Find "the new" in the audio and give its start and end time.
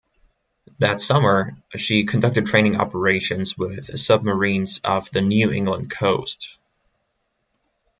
5.11-5.51